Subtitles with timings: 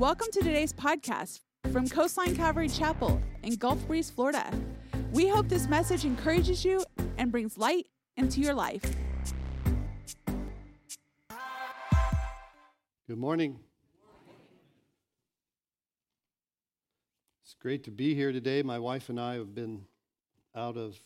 [0.00, 1.40] Welcome to today's podcast
[1.72, 4.50] from Coastline Calvary Chapel in Gulf Breeze, Florida.
[5.12, 6.82] We hope this message encourages you
[7.18, 8.82] and brings light into your life.
[13.06, 13.60] Good morning.
[17.44, 18.62] It's great to be here today.
[18.62, 19.82] My wife and I have been
[20.56, 20.98] out of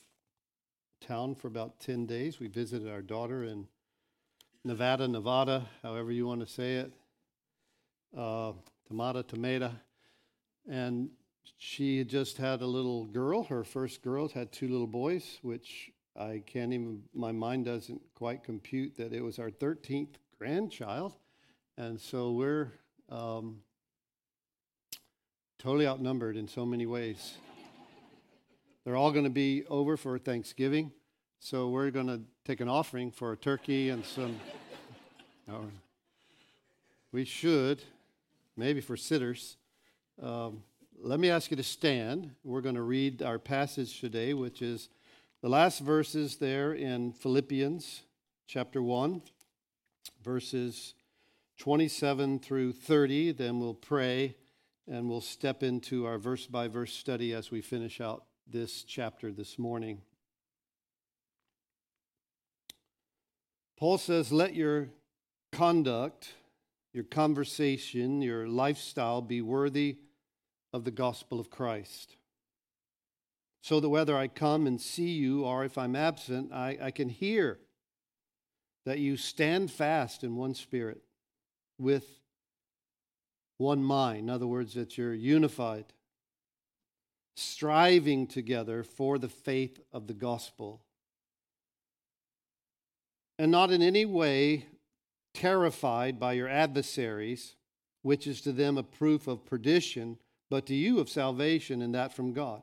[1.00, 2.38] town for about 10 days.
[2.38, 3.66] We visited our daughter in
[4.64, 6.92] Nevada, Nevada, however you want to say it,
[8.16, 8.52] uh,
[8.86, 9.72] Tomato, Tomato.
[10.68, 11.10] And
[11.58, 16.42] she just had a little girl, her first girl, had two little boys, which I
[16.46, 21.14] can't even, my mind doesn't quite compute that it was our 13th grandchild.
[21.76, 22.72] And so we're
[23.10, 23.60] um,
[25.58, 27.36] totally outnumbered in so many ways.
[28.84, 30.92] They're all going to be over for Thanksgiving.
[31.40, 34.38] So we're going to take an offering for a turkey and some.
[35.48, 35.70] no,
[37.12, 37.82] we should,
[38.56, 39.56] maybe for sitters.
[40.22, 40.62] Um,
[41.00, 42.30] let me ask you to stand.
[42.44, 44.88] We're going to read our passage today, which is
[45.42, 48.02] the last verses there in Philippians
[48.46, 49.22] chapter 1,
[50.22, 50.94] verses
[51.58, 53.32] 27 through 30.
[53.32, 54.36] Then we'll pray
[54.86, 59.32] and we'll step into our verse by verse study as we finish out this chapter
[59.32, 60.02] this morning.
[63.76, 64.90] Paul says, Let your
[65.52, 66.32] conduct,
[66.94, 69.98] your conversation, your lifestyle be worthy
[70.72, 72.16] of the gospel of Christ.
[73.62, 77.08] So that whether I come and see you or if I'm absent, I, I can
[77.08, 77.58] hear
[78.86, 81.02] that you stand fast in one spirit
[81.78, 82.06] with
[83.58, 84.20] one mind.
[84.20, 85.86] In other words, that you're unified,
[87.36, 90.82] striving together for the faith of the gospel,
[93.38, 94.66] and not in any way
[95.34, 97.56] terrified by your adversaries,
[98.02, 100.18] which is to them a proof of perdition,
[100.48, 102.62] but to you of salvation, and that from God.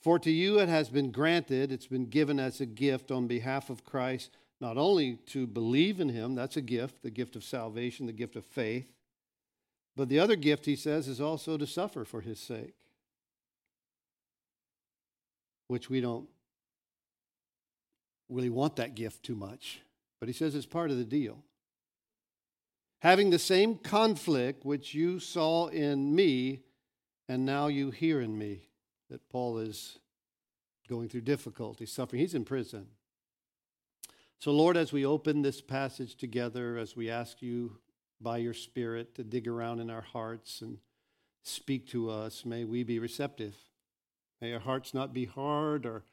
[0.00, 3.68] For to you it has been granted, it's been given as a gift on behalf
[3.70, 4.30] of Christ
[4.60, 8.36] not only to believe in him, that's a gift, the gift of salvation, the gift
[8.36, 8.92] of faith,
[9.96, 12.74] but the other gift, he says, is also to suffer for his sake,
[15.68, 16.28] which we don't
[18.28, 19.80] really want that gift too much,
[20.20, 21.42] but he says it's part of the deal.
[23.00, 26.60] Having the same conflict which you saw in me,
[27.28, 28.68] and now you hear in me,
[29.08, 29.98] that Paul is
[30.88, 32.20] going through difficulty, suffering.
[32.20, 32.86] He's in prison.
[34.38, 37.78] So, Lord, as we open this passage together, as we ask you
[38.20, 40.78] by your Spirit to dig around in our hearts and
[41.42, 43.54] speak to us, may we be receptive.
[44.40, 46.04] May our hearts not be hard or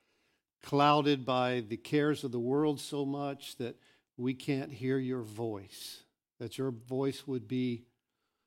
[0.64, 3.78] clouded by the cares of the world so much that
[4.18, 6.04] we can't hear your voice,
[6.40, 7.84] that your voice would be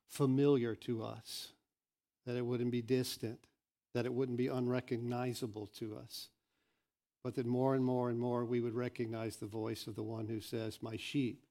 [0.07, 1.53] familiar to us,
[2.25, 3.39] that it wouldn't be distant,
[3.93, 6.29] that it wouldn't be unrecognizable to us
[7.23, 10.27] but that more and more and more we would recognize the voice of the one
[10.27, 11.43] who says, My sheep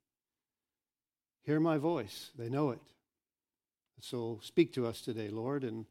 [1.43, 2.81] hear my voice, they know it.
[4.01, 5.87] So speak to us today, Lord, and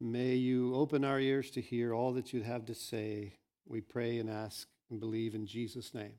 [0.00, 3.34] may you open our ears to hear all that you have to say.
[3.66, 6.14] We pray and ask and believe in Jesus' name.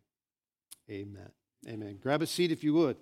[0.89, 1.31] Amen.
[1.67, 1.99] Amen.
[2.01, 2.97] Grab a seat if you would.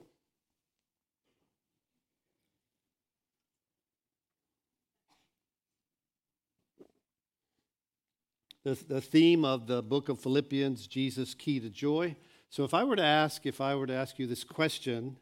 [8.63, 12.15] the, the theme of the book of Philippians, Jesus' key to joy.
[12.49, 15.17] So if I were to ask, if I were to ask you this question,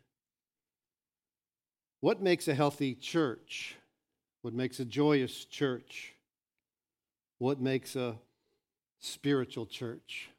[2.00, 3.76] what makes a healthy church?
[4.42, 6.14] What makes a joyous church?
[7.40, 8.16] What makes a
[9.00, 10.30] spiritual church?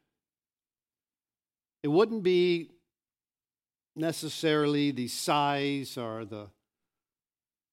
[1.83, 2.71] It wouldn't be
[3.95, 6.47] necessarily the size or the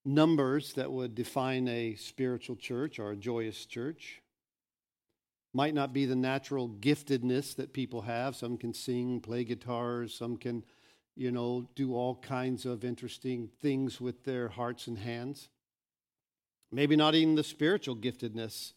[0.05, 4.21] numbers that would define a spiritual church or a joyous church
[5.53, 8.37] might not be the natural giftedness that people have.
[8.37, 10.65] Some can sing, play guitars, some can,
[11.17, 15.49] you know, do all kinds of interesting things with their hearts and hands.
[16.71, 18.75] Maybe not even the spiritual giftedness.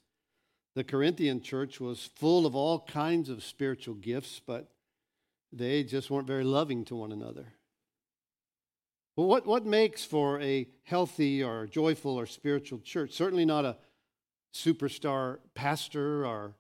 [0.76, 4.73] The Corinthian church was full of all kinds of spiritual gifts, but
[5.56, 7.54] they just weren't very loving to one another.
[9.16, 13.14] Well, what, what makes for a healthy or joyful or spiritual church?
[13.14, 13.78] Certainly not a
[14.56, 16.56] superstar pastor or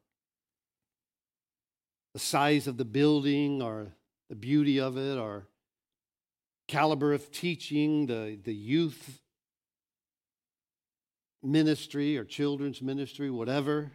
[2.13, 3.95] the size of the building or
[4.29, 5.47] the beauty of it or
[6.67, 9.19] caliber of teaching, the, the youth
[11.41, 13.91] ministry or children's ministry, whatever.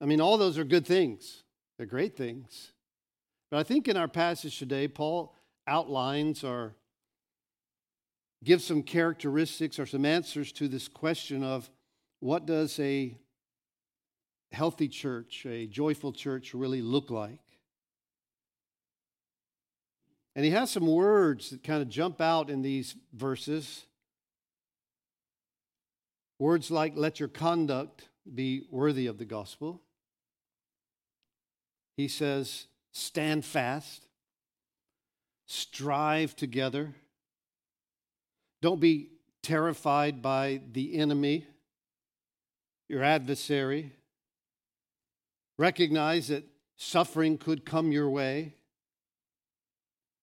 [0.00, 1.42] I mean, all those are good things,
[1.76, 2.72] they're great things.
[3.50, 5.34] But I think in our passage today, Paul
[5.66, 6.74] outlines or
[8.42, 11.70] gives some characteristics or some answers to this question of
[12.20, 13.16] what does a
[14.52, 17.40] healthy church, a joyful church, really look like?
[20.36, 23.84] And he has some words that kind of jump out in these verses.
[26.38, 29.80] Words like, let your conduct be worthy of the gospel.
[31.96, 34.06] He says, stand fast,
[35.46, 36.94] strive together.
[38.62, 39.10] Don't be
[39.42, 41.46] terrified by the enemy,
[42.88, 43.92] your adversary.
[45.58, 46.44] Recognize that
[46.76, 48.54] suffering could come your way.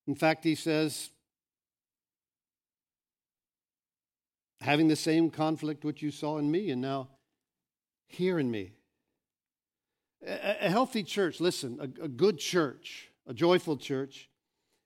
[0.07, 1.09] In fact, he says,
[4.61, 7.09] having the same conflict which you saw in me and now
[8.07, 8.71] hear in me.
[10.25, 14.29] A, healthy church, listen, a, a good church, a joyful church,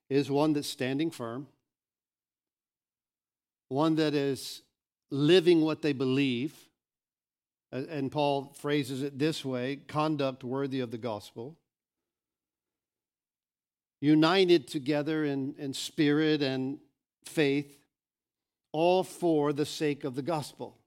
[0.09, 1.47] is one that's standing firm,
[3.69, 4.61] one that is
[5.11, 6.55] living what they believe.
[7.71, 11.57] And Paul phrases it this way conduct worthy of the gospel
[14.05, 16.77] united together in, in spirit and
[17.25, 17.77] faith,
[18.71, 20.77] all for the sake of the gospel.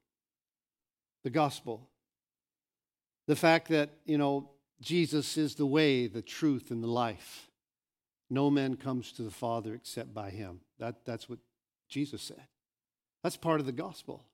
[1.23, 1.88] The gospel.
[3.29, 4.49] The fact that, you know,
[4.81, 7.47] Jesus is the way, the truth, and the life.
[8.27, 10.61] No man comes to the Father except by him.
[10.79, 11.37] That, that's what
[11.87, 12.41] Jesus said.
[13.21, 14.25] That's part of the gospel.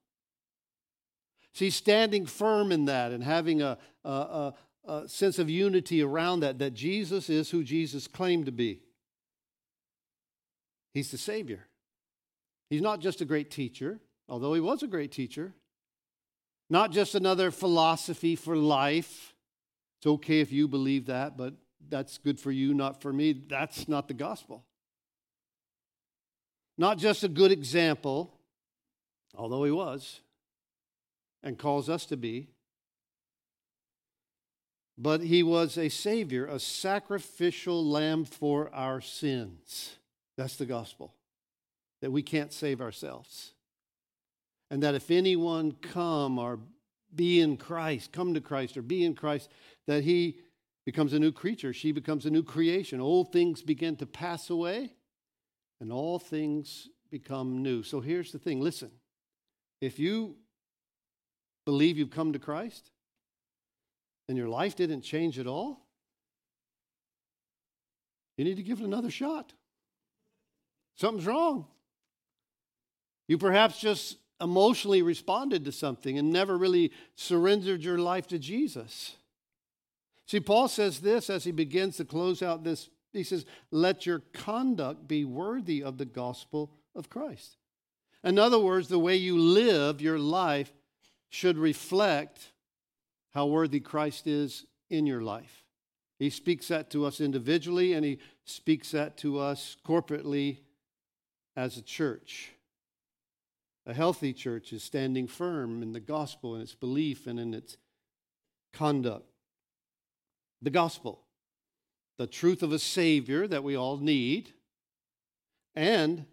[1.52, 4.54] See, standing firm in that and having a, a,
[4.88, 8.80] a sense of unity around that, that Jesus is who Jesus claimed to be.
[10.94, 11.66] He's the Savior.
[12.70, 15.52] He's not just a great teacher, although he was a great teacher,
[16.68, 19.34] not just another philosophy for life.
[19.98, 21.54] It's okay if you believe that, but
[21.88, 23.32] that's good for you, not for me.
[23.32, 24.64] That's not the gospel.
[26.78, 28.34] Not just a good example,
[29.34, 30.20] although he was
[31.42, 32.48] and calls us to be,
[34.98, 39.96] but he was a Savior, a sacrificial lamb for our sins.
[40.36, 41.14] That's the gospel.
[42.00, 43.52] That we can't save ourselves.
[44.70, 46.58] And that if anyone come or
[47.14, 49.50] be in Christ, come to Christ or be in Christ,
[49.86, 50.38] that he
[50.84, 51.72] becomes a new creature.
[51.72, 53.00] She becomes a new creation.
[53.00, 54.92] Old things begin to pass away
[55.80, 57.82] and all things become new.
[57.82, 58.90] So here's the thing listen,
[59.80, 60.36] if you
[61.64, 62.90] believe you've come to Christ,
[64.28, 65.86] and your life didn't change at all,
[68.36, 69.52] you need to give it another shot.
[70.96, 71.66] Something's wrong.
[73.28, 79.16] You perhaps just emotionally responded to something and never really surrendered your life to Jesus.
[80.26, 82.90] See, Paul says this as he begins to close out this.
[83.12, 87.56] He says, Let your conduct be worthy of the gospel of Christ.
[88.24, 90.72] In other words, the way you live your life
[91.28, 92.52] should reflect
[93.30, 95.64] how worthy Christ is in your life.
[96.18, 100.58] He speaks that to us individually and he speaks that to us corporately
[101.54, 102.50] as a church.
[103.86, 107.76] A healthy church is standing firm in the gospel and its belief and in its
[108.72, 109.30] conduct.
[110.60, 111.22] The gospel,
[112.18, 114.52] the truth of a Savior that we all need,
[115.76, 116.24] and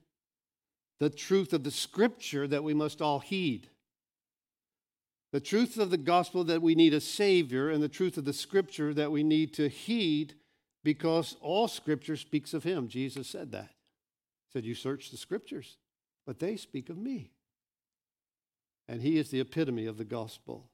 [1.00, 3.68] the truth of the Scripture that we must all heed.
[5.32, 8.34] The truth of the gospel that we need a Savior, and the truth of the
[8.34, 10.36] Scripture that we need to heed
[10.84, 12.88] because all Scripture speaks of Him.
[12.88, 13.70] Jesus said that.
[14.48, 15.78] He said, You search the Scriptures,
[16.26, 17.33] but they speak of me.
[18.88, 20.70] And He is the epitome of the gospel.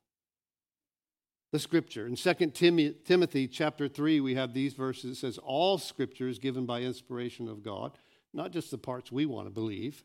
[1.51, 2.05] The Scripture.
[2.05, 5.17] In 2 Timothy chapter 3, we have these verses.
[5.17, 7.97] It says, All Scripture is given by inspiration of God,
[8.33, 10.03] not just the parts we want to believe,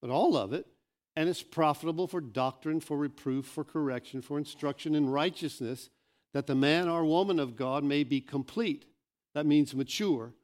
[0.00, 0.66] but all of it
[1.16, 5.90] and it's profitable for doctrine, for reproof, for correction, for instruction in righteousness,
[6.32, 8.84] that the man or woman of God may be complete.
[9.34, 10.34] That means mature,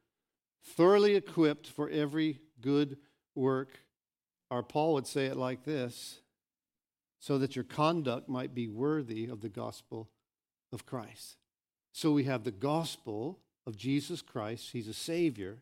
[0.63, 2.97] thoroughly equipped for every good
[3.35, 3.79] work.
[4.49, 6.21] Or Paul would say it like this
[7.21, 10.09] so that your conduct might be worthy of the gospel
[10.73, 11.37] of Christ.
[11.93, 13.37] So we have the gospel
[13.67, 15.59] of Jesus Christ, he's a Savior,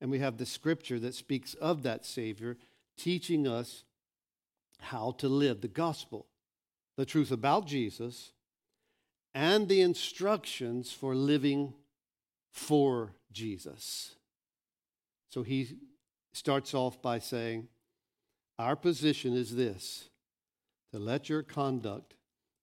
[0.00, 2.56] and we have the scripture that speaks of that Savior,
[2.98, 3.84] teaching us
[4.80, 6.26] how to live the gospel,
[6.96, 8.32] the truth about Jesus,
[9.32, 11.72] and the instructions for living
[12.50, 14.16] for Jesus.
[15.28, 15.76] So he
[16.32, 17.68] starts off by saying,
[18.58, 20.08] Our position is this
[20.92, 22.14] to let your conduct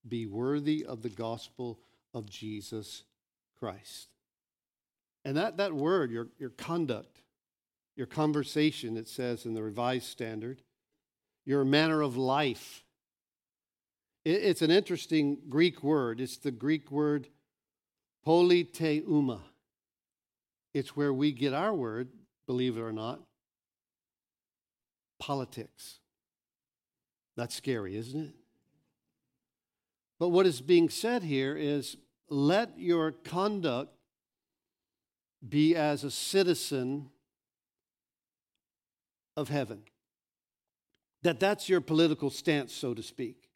[0.08, 1.80] be worthy of the gospel
[2.14, 3.04] of Jesus
[3.58, 4.10] Christ.
[5.26, 7.22] And that, that word, your, your conduct,
[7.96, 10.62] your conversation, it says in the Revised Standard,
[11.46, 12.84] your manner of life.
[14.26, 16.22] It's an interesting Greek word.
[16.22, 17.28] It's the Greek word
[18.26, 19.42] politeuma.
[20.74, 22.10] It's where we get our word,
[22.48, 23.22] believe it or not,
[25.20, 26.00] politics.
[27.36, 28.36] That's scary, isn't it?
[30.20, 31.98] But what is being said here is
[32.30, 33.94] let your conduct
[35.48, 37.10] be as a citizen
[39.36, 39.84] of heaven.
[41.24, 43.50] That that's your political stance, so to speak.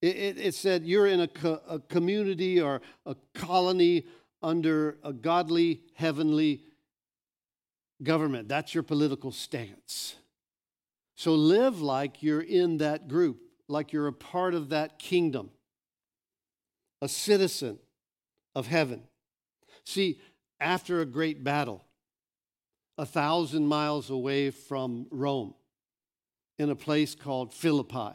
[0.00, 4.06] It, it, it said you're in a, co- a community or a colony
[4.42, 6.64] under a godly, heavenly
[8.02, 8.48] government.
[8.48, 10.16] That's your political stance.
[11.14, 15.50] So live like you're in that group, like you're a part of that kingdom,
[17.00, 17.78] a citizen
[18.54, 19.02] of heaven.
[19.84, 20.20] See,
[20.60, 21.84] after a great battle,
[22.98, 25.54] a thousand miles away from Rome,
[26.58, 28.12] in a place called Philippi,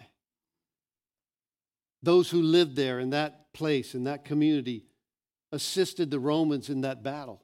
[2.03, 4.85] those who lived there in that place, in that community,
[5.51, 7.41] assisted the Romans in that battle.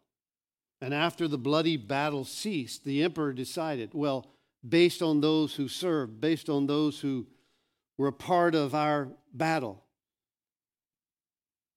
[0.80, 4.33] And after the bloody battle ceased, the emperor decided, well,
[4.68, 7.28] based on those who served, based on those who
[7.98, 9.84] were a part of our battle,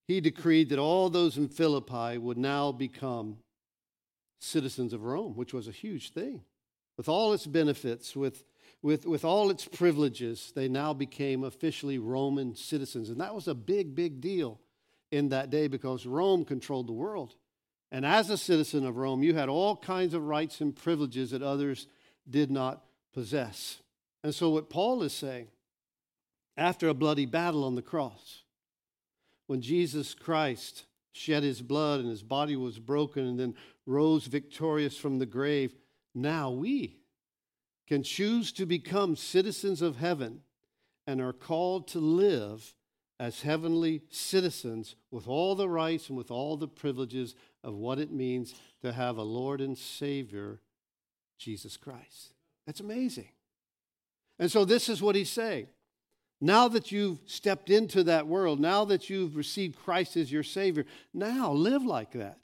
[0.06, 3.38] he decreed that all those in Philippi would now become
[4.38, 6.42] citizens of Rome, which was a huge thing.
[6.96, 8.44] With all its benefits, with,
[8.82, 13.10] with, with all its privileges, they now became officially Roman citizens.
[13.10, 14.60] And that was a big, big deal
[15.10, 17.34] in that day because Rome controlled the world.
[17.90, 21.42] And as a citizen of Rome, you had all kinds of rights and privileges that
[21.42, 21.86] others
[22.28, 23.80] did not possess.
[24.22, 25.48] And so, what Paul is saying,
[26.56, 28.42] after a bloody battle on the cross,
[29.46, 33.54] when Jesus Christ shed his blood and his body was broken and then
[33.86, 35.74] rose victorious from the grave,
[36.14, 36.98] now we
[37.86, 40.40] can choose to become citizens of heaven
[41.06, 42.74] and are called to live
[43.18, 48.12] as heavenly citizens with all the rights and with all the privileges of what it
[48.12, 50.60] means to have a Lord and Savior,
[51.38, 52.32] Jesus Christ.
[52.66, 53.28] That's amazing.
[54.38, 55.68] And so, this is what he's saying.
[56.40, 60.84] Now that you've stepped into that world, now that you've received Christ as your Savior,
[61.14, 62.38] now live like that.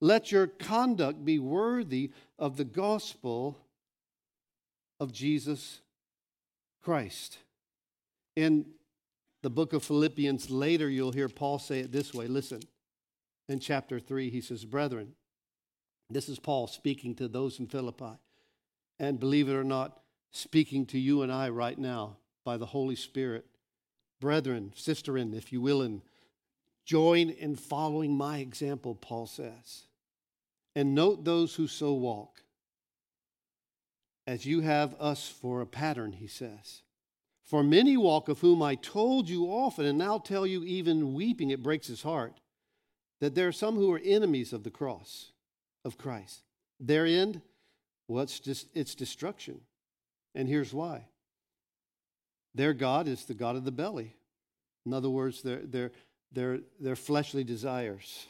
[0.00, 3.56] Let your conduct be worthy of the gospel
[4.98, 5.80] of Jesus
[6.82, 7.38] Christ.
[8.34, 8.66] In
[9.42, 12.26] the book of Philippians, later you'll hear Paul say it this way.
[12.26, 12.60] Listen,
[13.48, 15.14] in chapter 3, he says, Brethren,
[16.10, 18.18] this is Paul speaking to those in Philippi,
[18.98, 20.00] and believe it or not,
[20.30, 23.46] speaking to you and I right now by the Holy Spirit.
[24.20, 26.02] Brethren, sisterin, if you will, and
[26.84, 29.84] join in following my example, Paul says.
[30.74, 32.42] And note those who so walk,
[34.26, 36.82] as you have us for a pattern, he says.
[37.44, 41.50] For many walk, of whom I told you often, and now tell you even weeping,
[41.50, 42.40] it breaks his heart,
[43.20, 45.32] that there are some who are enemies of the cross
[45.88, 46.44] of Christ.
[46.78, 47.42] Their end,
[48.06, 49.60] well, it's, just, it's destruction.
[50.36, 51.06] And here's why
[52.54, 54.14] their God is the God of the belly.
[54.86, 55.90] In other words, their, their,
[56.32, 58.26] their, their fleshly desires.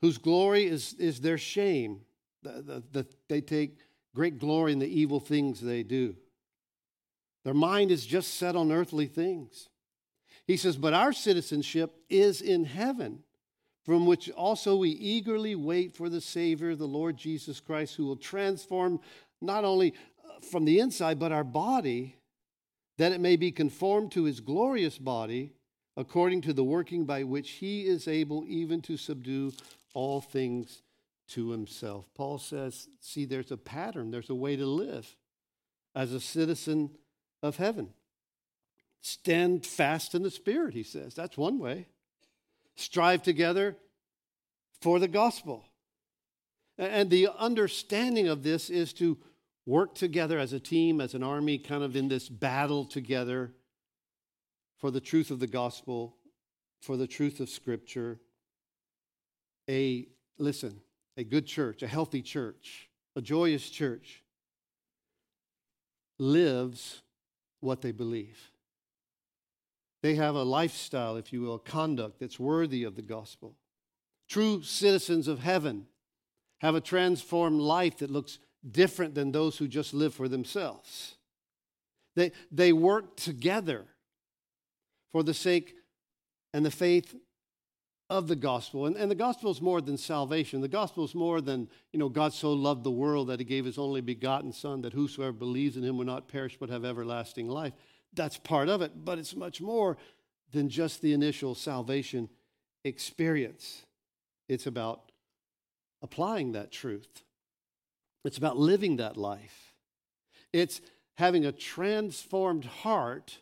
[0.00, 2.02] Whose glory is, is their shame.
[2.42, 3.78] The, the, the, they take
[4.14, 6.16] great glory in the evil things they do.
[7.44, 9.68] Their mind is just set on earthly things.
[10.46, 13.20] He says, But our citizenship is in heaven,
[13.88, 18.18] from which also we eagerly wait for the Savior, the Lord Jesus Christ, who will
[18.18, 19.00] transform
[19.40, 22.14] not only uh, from the inside, but our body,
[22.98, 25.54] that it may be conformed to his glorious body,
[25.96, 29.54] according to the working by which he is able even to subdue
[29.94, 30.82] all things
[31.28, 32.04] to himself.
[32.14, 35.16] Paul says, See, there's a pattern, there's a way to live
[35.94, 36.90] as a citizen
[37.42, 37.94] of heaven.
[39.00, 41.14] Stand fast in the Spirit, he says.
[41.14, 41.86] That's one way.
[42.78, 43.76] Strive together
[44.80, 45.64] for the gospel.
[46.78, 49.18] And the understanding of this is to
[49.66, 53.52] work together as a team, as an army, kind of in this battle together
[54.76, 56.18] for the truth of the gospel,
[56.80, 58.20] for the truth of Scripture.
[59.68, 60.06] A,
[60.38, 60.80] listen,
[61.16, 64.22] a good church, a healthy church, a joyous church
[66.20, 67.02] lives
[67.58, 68.38] what they believe.
[70.02, 73.54] They have a lifestyle, if you will, conduct that's worthy of the gospel.
[74.28, 75.86] True citizens of heaven
[76.60, 78.38] have a transformed life that looks
[78.68, 81.16] different than those who just live for themselves.
[82.16, 83.86] They, they work together
[85.12, 85.74] for the sake
[86.52, 87.14] and the faith
[88.10, 88.86] of the gospel.
[88.86, 90.60] And, and the gospel is more than salvation.
[90.60, 93.64] The gospel is more than, you know, God so loved the world that he gave
[93.64, 97.48] his only begotten Son, that whosoever believes in him will not perish but have everlasting
[97.48, 97.74] life.
[98.14, 99.96] That's part of it, but it's much more
[100.52, 102.28] than just the initial salvation
[102.84, 103.84] experience.
[104.48, 105.12] It's about
[106.02, 107.22] applying that truth,
[108.24, 109.74] it's about living that life.
[110.52, 110.80] It's
[111.18, 113.38] having a transformed heart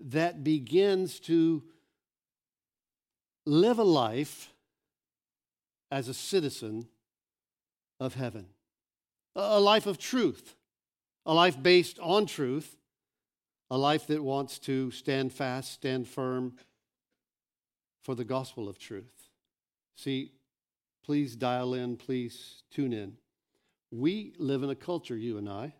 [0.00, 1.62] that begins to
[3.44, 4.52] live a life
[5.90, 6.86] as a citizen
[8.00, 8.46] of heaven,
[9.34, 10.54] a life of truth,
[11.26, 12.77] a life based on truth,
[13.70, 16.54] a life that wants to stand fast, stand firm
[18.02, 19.28] for the gospel of truth.
[19.96, 20.32] See,
[21.04, 23.14] please dial in, please tune in.
[23.90, 25.74] We live in a culture, you and I,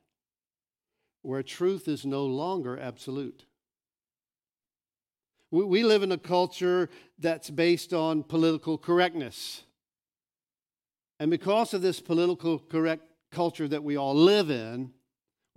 [1.23, 3.45] where truth is no longer absolute.
[5.51, 9.63] We live in a culture that's based on political correctness.
[11.19, 14.93] And because of this political correct culture that we all live in,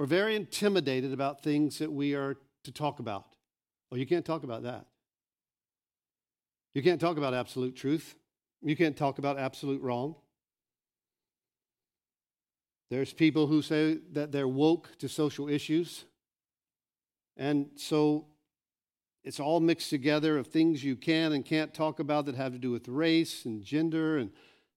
[0.01, 3.36] we're very intimidated about things that we are to talk about.
[3.91, 4.88] Well, you can't talk about that.
[6.74, 8.15] You can't talk about absolute truth.
[8.63, 10.15] You can't talk about absolute wrong.
[12.89, 16.05] There's people who say that they're woke to social issues.
[17.38, 18.25] And so
[19.24, 22.58] it's all mixed together of things you can and can't talk about that have to
[22.58, 24.31] do with race and gender and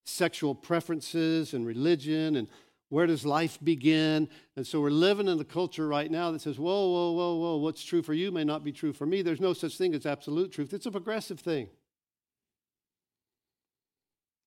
[0.05, 2.47] sexual preferences and religion and
[2.89, 4.29] where does life begin?
[4.57, 7.57] And so we're living in a culture right now that says, whoa, whoa, whoa, whoa,
[7.57, 9.23] what's true for you may not be true for me.
[9.23, 11.69] There's no such thing as absolute truth, it's a progressive thing.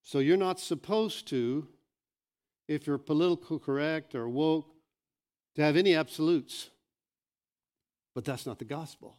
[0.02, 1.68] So you're not supposed to,
[2.66, 4.72] if you're political correct or woke,
[5.56, 6.70] to have any absolutes.
[8.14, 9.16] But that's not the gospel.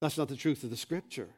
[0.00, 1.30] That's not the truth of the scripture.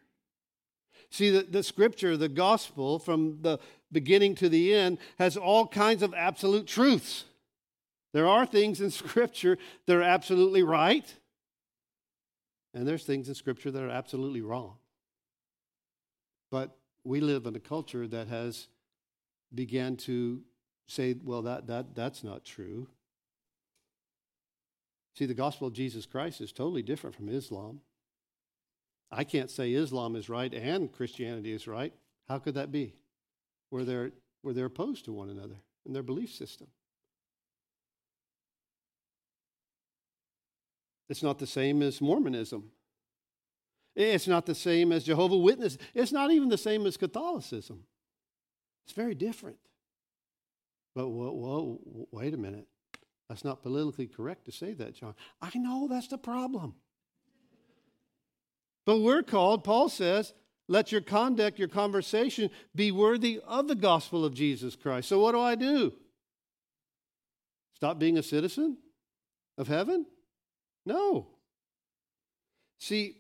[1.11, 3.59] See, the, the scripture, the gospel, from the
[3.91, 7.25] beginning to the end, has all kinds of absolute truths.
[8.13, 11.13] There are things in scripture that are absolutely right,
[12.75, 14.77] and there's things in scripture that are absolutely wrong.
[16.51, 18.69] But we live in a culture that has
[19.55, 20.43] began to
[20.87, 22.89] say, well, that, that, that's not true.
[25.15, 27.81] See, the gospel of Jesus Christ is totally different from Islam.
[29.11, 31.93] I can't say Islam is right and Christianity is right.
[32.29, 32.95] How could that be?
[33.71, 36.69] Where they're, where they're opposed to one another in their belief system.
[41.09, 42.71] It's not the same as Mormonism.
[43.97, 45.79] It's not the same as Jehovah Witness.
[45.95, 47.85] It's not even the same as Catholicism.
[48.85, 49.59] It's very different.
[50.95, 52.67] But whoa, whoa, wait a minute.
[53.29, 55.15] That's not politically correct to say that, John.
[55.43, 56.75] I know that's the problem.
[58.87, 60.33] But we're called, Paul says,
[60.69, 65.09] let your conduct, your conversation be worthy of the gospel of Jesus Christ.
[65.09, 65.95] So what do I do?
[67.75, 68.77] Stop being a citizen
[69.57, 70.05] of heaven?
[70.85, 71.29] No.
[72.79, 73.17] See,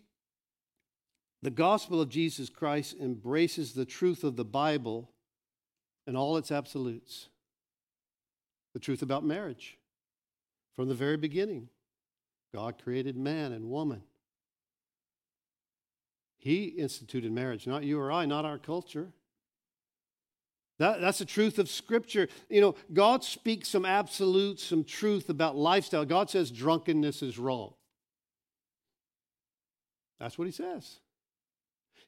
[1.43, 5.11] the gospel of Jesus Christ embraces the truth of the Bible
[6.07, 7.29] and all its absolutes.
[8.75, 9.79] The truth about marriage
[10.77, 11.69] from the very beginning.
[12.55, 14.03] God created man and woman.
[16.39, 19.09] He instituted marriage, not you or I, not our culture.
[20.79, 22.29] That, that's the truth of Scripture.
[22.49, 26.05] You know, God speaks some absolute, some truth about lifestyle.
[26.05, 27.75] God says drunkenness is wrong.
[30.21, 31.01] That's what He says.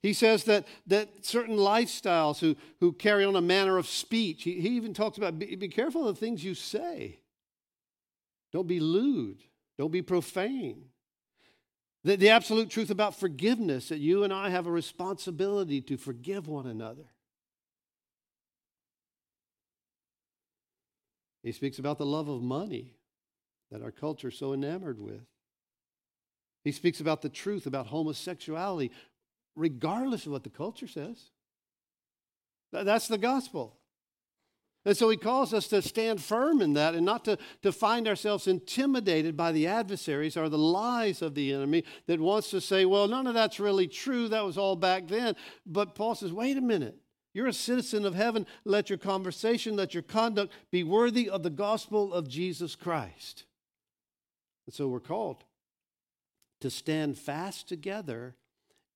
[0.02, 4.60] He says that, that certain lifestyles who, who carry on a manner of speech, he,
[4.60, 7.20] he even talks about be, be careful of the things you say.
[8.52, 9.42] Don't be lewd,
[9.76, 10.89] don't be profane.
[12.02, 16.48] The, the absolute truth about forgiveness that you and I have a responsibility to forgive
[16.48, 17.04] one another.
[21.42, 22.94] He speaks about the love of money
[23.70, 25.22] that our culture is so enamored with.
[26.64, 28.90] He speaks about the truth about homosexuality,
[29.56, 31.30] regardless of what the culture says.
[32.72, 33.79] That's the gospel.
[34.86, 38.08] And so he calls us to stand firm in that and not to, to find
[38.08, 42.86] ourselves intimidated by the adversaries or the lies of the enemy that wants to say,
[42.86, 44.28] well, none of that's really true.
[44.28, 45.36] That was all back then.
[45.66, 46.96] But Paul says, wait a minute.
[47.34, 48.46] You're a citizen of heaven.
[48.64, 53.44] Let your conversation, let your conduct be worthy of the gospel of Jesus Christ.
[54.66, 55.44] And so we're called
[56.62, 58.34] to stand fast together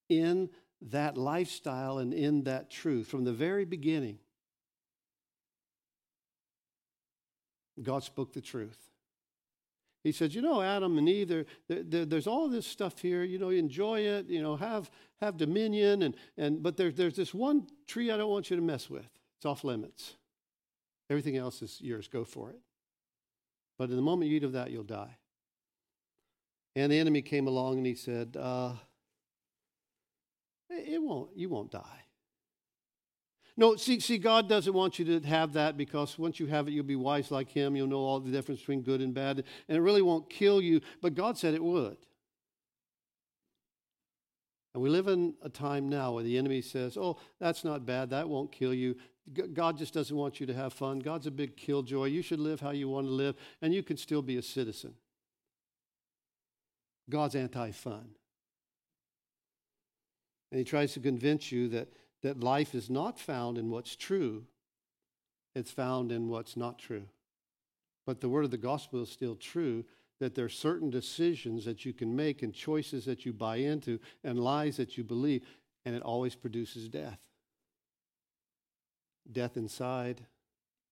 [0.09, 4.19] in that lifestyle and in that truth from the very beginning.
[7.83, 8.79] God spoke the truth.
[10.05, 13.25] He says, you know, Adam and Eve, there, there, there's all this stuff here.
[13.25, 14.27] You know, enjoy it.
[14.27, 16.03] You know, have have dominion.
[16.03, 19.09] And and but there's there's this one tree I don't want you to mess with.
[19.39, 20.17] It's off limits.
[21.09, 22.07] Everything else is yours.
[22.07, 22.61] Go for it.
[23.79, 25.17] But in the moment you eat of that, you'll die.
[26.77, 28.75] And the enemy came along and he said, uh,
[30.69, 31.31] "It won't.
[31.35, 32.04] You won't die."
[33.57, 36.73] No, see, see, God doesn't want you to have that because once you have it,
[36.73, 37.77] you'll be wise like Him.
[37.77, 40.81] You'll know all the difference between good and bad, and it really won't kill you.
[41.01, 41.97] But God said it would.
[44.75, 48.11] And we live in a time now where the enemy says, Oh, that's not bad.
[48.11, 48.97] That won't kill you.
[49.55, 50.99] God just doesn't want you to have fun.
[50.99, 52.07] God's a big killjoy.
[52.07, 54.95] You should live how you want to live, and you can still be a citizen.
[57.09, 58.09] God's anti fun.
[60.51, 61.89] And he tries to convince you that
[62.25, 64.45] that life is not found in what's true,
[65.55, 67.05] it's found in what's not true.
[68.07, 69.85] But the word of the gospel is still true
[70.21, 74.01] that there are certain decisions that you can make and choices that you buy into
[74.25, 75.43] and lies that you believe,
[75.85, 77.21] and it always produces death.
[79.31, 80.23] Death inside,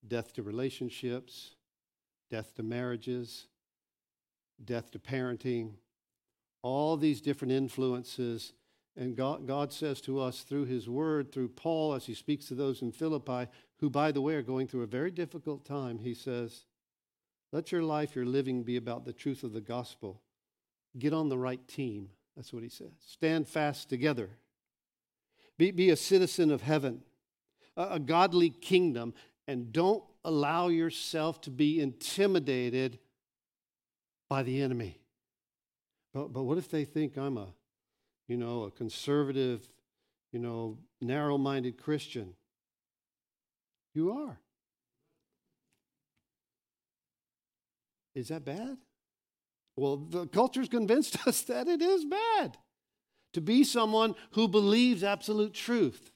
[0.06, 1.54] death to relationships,
[2.30, 3.46] death to marriages,
[4.62, 5.70] death to parenting,
[6.60, 8.52] all these different influences
[8.96, 12.54] and God, God says to us through his word, through Paul, as he speaks to
[12.54, 13.46] those in Philippi,
[13.78, 16.66] who, by the way, are going through a very difficult time, he says,
[17.52, 20.20] Let your life, your living be about the truth of the gospel.
[20.98, 22.10] Get on the right team.
[22.36, 22.92] That's what he says.
[23.06, 24.30] Stand fast together.
[25.56, 27.02] Be, be a citizen of heaven,
[27.76, 29.14] a, a godly kingdom,
[29.48, 32.98] and don't allow yourself to be intimidated
[34.28, 34.98] by the enemy.
[36.12, 37.48] But, but what if they think I'm a
[38.28, 39.68] you know, a conservative,
[40.32, 42.34] you know, narrow minded Christian.
[43.94, 44.38] You are.
[48.14, 48.76] Is that bad?
[49.76, 52.58] Well, the culture's convinced us that it is bad.
[53.34, 56.10] To be someone who believes absolute truth,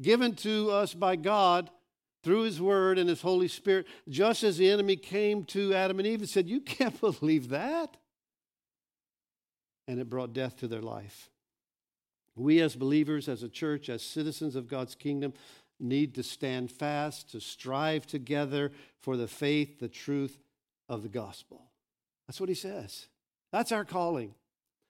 [0.00, 1.70] given to us by God
[2.24, 6.08] through His Word and His Holy Spirit, just as the enemy came to Adam and
[6.08, 7.98] Eve and said, You can't believe that.
[9.88, 11.30] And it brought death to their life.
[12.36, 15.32] We, as believers, as a church, as citizens of God's kingdom,
[15.80, 18.70] need to stand fast, to strive together
[19.00, 20.38] for the faith, the truth
[20.88, 21.62] of the gospel.
[22.26, 23.08] That's what he says.
[23.50, 24.34] That's our calling.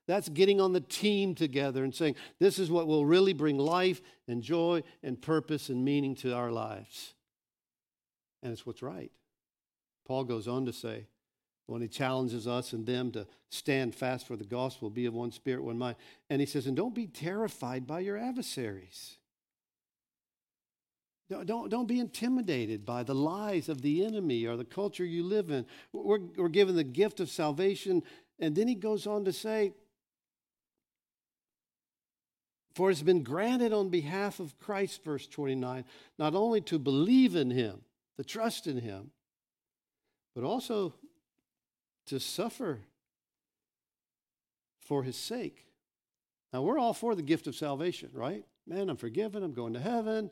[0.06, 4.00] That's getting on the team together and saying, this is what will really bring life
[4.26, 7.14] and joy and purpose and meaning to our lives.
[8.42, 9.12] And it's what's right.
[10.06, 11.06] Paul goes on to say,
[11.68, 15.30] when he challenges us and them to stand fast for the gospel, be of one
[15.30, 15.96] spirit, one mind.
[16.30, 19.18] And he says, and don't be terrified by your adversaries.
[21.28, 25.22] Don't, don't, don't be intimidated by the lies of the enemy or the culture you
[25.22, 25.66] live in.
[25.92, 28.02] We're, we're given the gift of salvation.
[28.40, 29.74] And then he goes on to say,
[32.74, 35.84] For it's been granted on behalf of Christ, verse 29,
[36.18, 37.82] not only to believe in him,
[38.16, 39.10] to trust in him,
[40.34, 40.94] but also
[42.08, 42.80] to suffer
[44.80, 45.66] for his sake.
[46.52, 48.44] Now, we're all for the gift of salvation, right?
[48.66, 49.42] Man, I'm forgiven.
[49.42, 50.30] I'm going to heaven.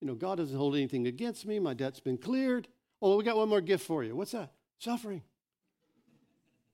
[0.00, 1.58] You know, God doesn't hold anything against me.
[1.58, 2.68] My debt's been cleared.
[3.02, 4.16] Oh, we got one more gift for you.
[4.16, 4.52] What's that?
[4.78, 5.22] Suffering.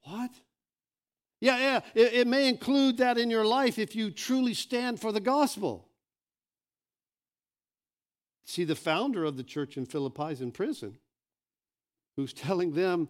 [0.03, 0.31] What?
[1.41, 1.81] Yeah, yeah.
[1.95, 5.89] It, it may include that in your life if you truly stand for the gospel.
[8.45, 10.99] See, the founder of the church in Philippi is in prison,
[12.17, 13.09] who's telling them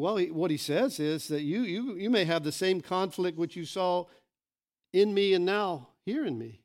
[0.00, 3.38] well, he, what he says is that you, you, you may have the same conflict
[3.38, 4.06] which you saw
[4.92, 6.60] in me and now hear in me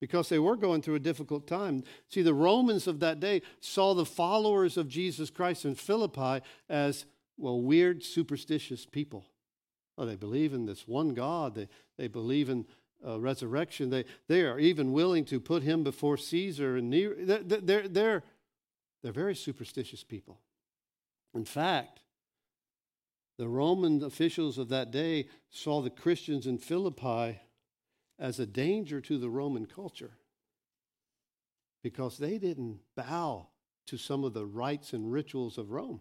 [0.00, 1.84] because they were going through a difficult time.
[2.08, 7.06] See, the Romans of that day saw the followers of Jesus Christ in Philippi as,
[7.38, 9.24] well, weird, superstitious people.
[9.96, 12.66] Oh, they believe in this one God, they, they believe in
[13.06, 13.90] uh, resurrection.
[13.90, 17.14] They, they are even willing to put him before Caesar and Nero.
[17.18, 18.22] They're, they're, they're,
[19.02, 20.40] they're very superstitious people.
[21.34, 22.01] In fact,
[23.38, 27.40] the Roman officials of that day saw the Christians in Philippi
[28.18, 30.18] as a danger to the Roman culture
[31.82, 33.48] because they didn't bow
[33.86, 36.00] to some of the rites and rituals of Rome.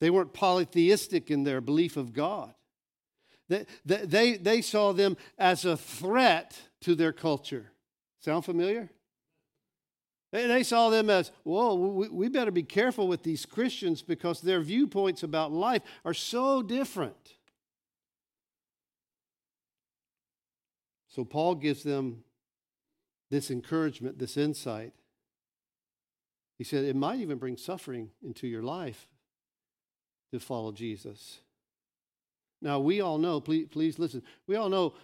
[0.00, 2.54] They weren't polytheistic in their belief of God.
[3.48, 7.72] They, they, they saw them as a threat to their culture.
[8.20, 8.90] Sound familiar?
[10.32, 14.60] And they saw them as, whoa, we better be careful with these Christians because their
[14.60, 17.34] viewpoints about life are so different.
[21.08, 22.24] So Paul gives them
[23.30, 24.92] this encouragement, this insight.
[26.58, 29.08] He said it might even bring suffering into your life.
[30.32, 31.40] to follow Jesus.
[32.60, 34.94] Now, we all know, please, please listen, we all know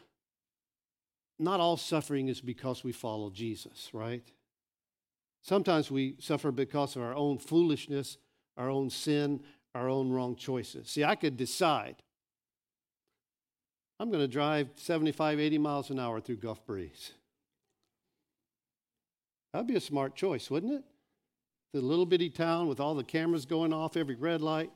[1.38, 4.24] not all suffering is because we follow Jesus, right?
[5.44, 8.16] Sometimes we suffer because of our own foolishness,
[8.56, 9.42] our own sin,
[9.74, 10.88] our own wrong choices.
[10.88, 11.96] See, I could decide
[14.00, 17.12] I'm going to drive 75, 80 miles an hour through Gulf Breeze.
[19.52, 20.82] That'd be a smart choice, wouldn't it?
[21.74, 24.72] The little bitty town with all the cameras going off, every red light.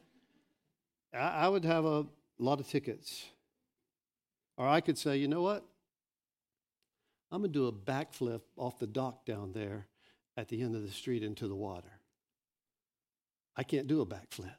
[1.15, 2.07] I, I would have a
[2.39, 3.25] lot of tickets.
[4.59, 5.65] Or I could say, you know what?
[7.33, 9.87] I'm going to do a backflip off the dock down there
[10.39, 11.99] at the end of the street into the water.
[13.57, 14.55] I can't do a backflip.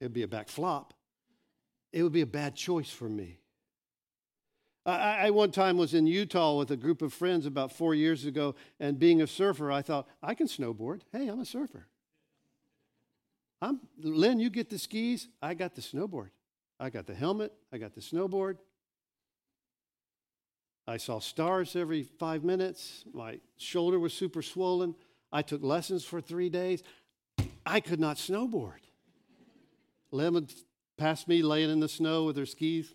[0.00, 0.92] It'd be a backflop.
[1.92, 3.40] It would be a bad choice for me.
[4.86, 8.24] I, I, one time was in Utah with a group of friends about four years
[8.24, 11.02] ago, and being a surfer, I thought, I can snowboard.
[11.12, 11.86] Hey, I'm a surfer.
[13.60, 16.30] I'm, Lynn, you get the skis, I got the snowboard.
[16.80, 18.56] I got the helmet, I got the snowboard.
[20.90, 23.04] I saw stars every five minutes.
[23.12, 24.96] My shoulder was super swollen.
[25.30, 26.82] I took lessons for three days.
[27.64, 28.80] I could not snowboard.
[30.10, 30.48] Lemon
[30.98, 32.92] passed me laying in the snow with her skis.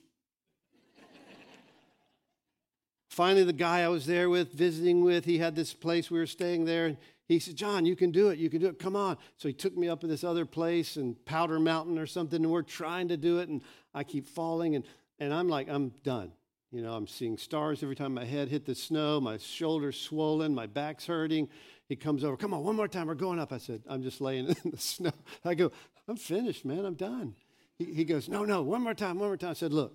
[3.07, 6.27] Finally, the guy I was there with, visiting with, he had this place we were
[6.27, 6.97] staying there, and
[7.29, 8.37] he said, John, you can do it.
[8.37, 8.77] You can do it.
[8.77, 9.15] Come on.
[9.37, 12.51] So he took me up to this other place in Powder Mountain or something, and
[12.51, 13.61] we're trying to do it, and
[13.93, 14.83] I keep falling, and,
[15.17, 16.33] and I'm like, I'm done.
[16.75, 20.53] You know, I'm seeing stars every time my head hit the snow, my shoulder's swollen,
[20.53, 21.47] my back's hurting.
[21.87, 23.53] He comes over, come on, one more time, we're going up.
[23.53, 25.13] I said, I'm just laying in the snow.
[25.45, 25.71] I go,
[26.05, 27.33] I'm finished, man, I'm done.
[27.77, 29.51] He, he goes, No, no, one more time, one more time.
[29.51, 29.93] I said, Look,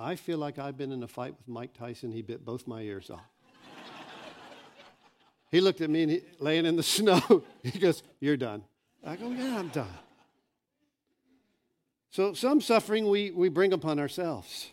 [0.00, 2.10] I feel like I've been in a fight with Mike Tyson.
[2.10, 3.20] He bit both my ears off.
[5.52, 7.44] he looked at me and he, laying in the snow.
[7.62, 8.64] he goes, You're done.
[9.06, 9.86] I go, Yeah, I'm done.
[12.10, 14.70] So some suffering we, we bring upon ourselves.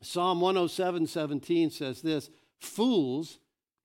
[0.00, 2.30] Psalm 107 17 says this
[2.60, 3.38] Fools,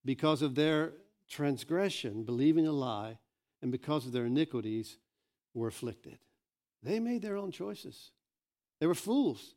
[0.05, 0.93] because of their
[1.27, 3.17] transgression, believing a lie,
[3.61, 4.97] and because of their iniquities,
[5.53, 6.17] were afflicted.
[6.81, 8.11] They made their own choices.
[8.79, 9.55] They were fools.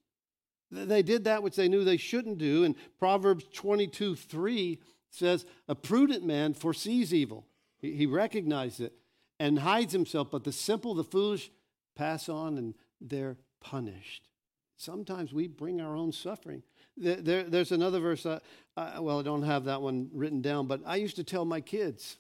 [0.71, 2.65] They did that which they knew they shouldn't do.
[2.65, 4.79] And Proverbs 22 3
[5.11, 7.47] says, A prudent man foresees evil.
[7.79, 8.93] He, he recognizes it
[9.39, 11.51] and hides himself, but the simple, the foolish
[11.95, 14.29] pass on and they're punished.
[14.77, 16.63] Sometimes we bring our own suffering.
[16.97, 18.41] There, there, there's another verse, uh,
[18.77, 21.61] uh, well, I don't have that one written down, but I used to tell my
[21.61, 22.19] kids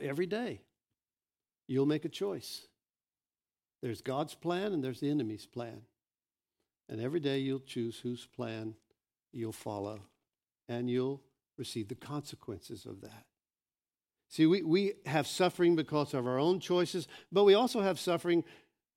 [0.00, 0.60] every day,
[1.66, 2.66] you'll make a choice.
[3.82, 5.82] There's God's plan and there's the enemy's plan.
[6.88, 8.74] And every day you'll choose whose plan
[9.32, 10.00] you'll follow,
[10.68, 11.20] and you'll
[11.58, 13.24] receive the consequences of that.
[14.28, 18.44] See, we, we have suffering because of our own choices, but we also have suffering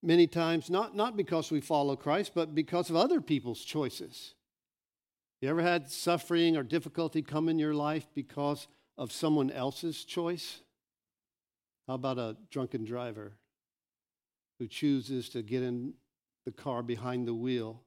[0.08, 4.34] many times not, not because we follow Christ, but because of other people's choices.
[5.42, 8.68] You ever had suffering or difficulty come in your life because
[8.98, 10.62] of someone else's choice?
[11.88, 13.34] How about a drunken driver
[14.60, 15.94] who chooses to get in
[16.46, 17.82] the car behind the wheel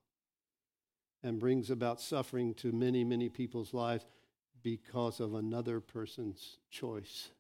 [1.23, 4.05] and brings about suffering to many, many people's lives
[4.63, 7.31] because of another person's choice.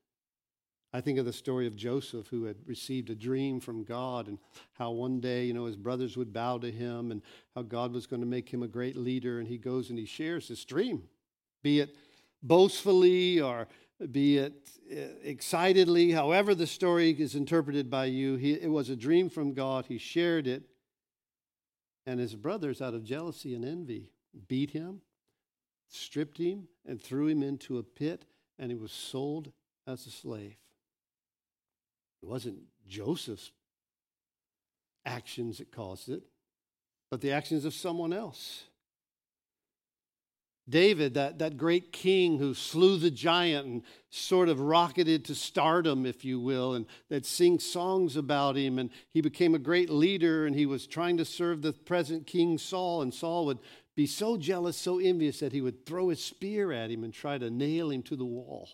[0.92, 4.38] I think of the story of Joseph, who had received a dream from God, and
[4.72, 7.22] how one day, you know, his brothers would bow to him, and
[7.54, 9.38] how God was going to make him a great leader.
[9.38, 11.04] And he goes and he shares this dream,
[11.62, 11.94] be it
[12.42, 13.68] boastfully or
[14.10, 18.36] be it uh, excitedly, however the story is interpreted by you.
[18.36, 19.86] He, it was a dream from God.
[19.86, 20.64] He shared it,
[22.06, 24.10] and his brothers, out of jealousy and envy,
[24.48, 25.02] beat him,
[25.88, 28.24] stripped him, and threw him into a pit,
[28.58, 29.52] and he was sold
[29.86, 30.56] as a slave.
[32.22, 33.50] It wasn't Joseph's
[35.04, 36.22] actions that caused it,
[37.10, 38.64] but the actions of someone else.
[40.68, 46.06] David, that, that great king who slew the giant and sort of rocketed to stardom,
[46.06, 48.78] if you will, and that sing songs about him.
[48.78, 52.56] And he became a great leader and he was trying to serve the present king
[52.56, 53.02] Saul.
[53.02, 53.58] And Saul would
[53.96, 57.36] be so jealous, so envious that he would throw his spear at him and try
[57.36, 58.68] to nail him to the wall.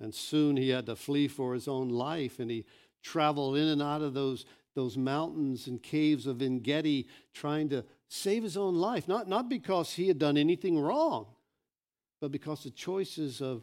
[0.00, 2.64] And soon he had to flee for his own life and he
[3.02, 7.84] traveled in and out of those, those mountains and caves of En Gedi trying to
[8.08, 11.26] save his own life, not, not because he had done anything wrong,
[12.20, 13.62] but because the choices of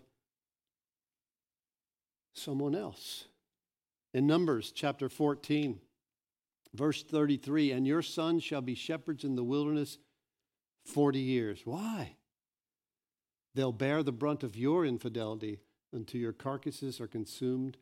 [2.33, 3.25] someone else.
[4.13, 5.79] In Numbers chapter 14,
[6.73, 9.97] verse 33, and your sons shall be shepherds in the wilderness
[10.85, 11.61] 40 years.
[11.65, 12.15] Why?
[13.55, 15.59] They'll bear the brunt of your infidelity
[15.95, 17.77] until your carcasses are consumed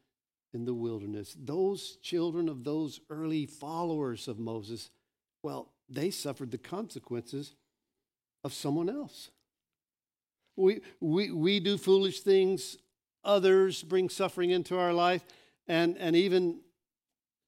[0.54, 1.36] in the wilderness.
[1.38, 4.92] Those children of those early followers of Moses,
[5.42, 7.56] well, they suffered the consequences
[8.44, 9.32] of someone else.
[10.56, 12.78] We, we, we do foolish things,
[13.24, 15.24] others bring suffering into our life,
[15.68, 16.60] and, and even